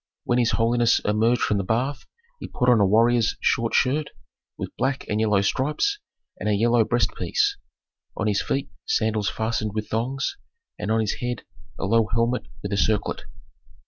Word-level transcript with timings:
When 0.23 0.39
his 0.39 0.53
holiness 0.53 0.97
emerged 1.05 1.41
from 1.41 1.59
the 1.59 1.63
bath 1.63 2.07
he 2.39 2.47
put 2.47 2.69
on 2.69 2.79
a 2.79 2.85
warrior's 2.87 3.37
short 3.39 3.75
shirt 3.75 4.09
with 4.57 4.75
black 4.75 5.05
and 5.07 5.19
yellow 5.21 5.41
stripes, 5.41 5.99
and 6.39 6.49
a 6.49 6.55
yellow 6.55 6.83
breast 6.83 7.13
piece; 7.15 7.55
on 8.17 8.25
his 8.25 8.41
feet 8.41 8.71
sandals 8.87 9.29
fastened 9.29 9.73
with 9.75 9.89
thongs, 9.89 10.37
and 10.79 10.89
on 10.89 11.01
his 11.01 11.19
head 11.21 11.43
a 11.77 11.85
low 11.85 12.07
helmet 12.11 12.47
with 12.63 12.73
a 12.73 12.77
circlet. 12.77 13.25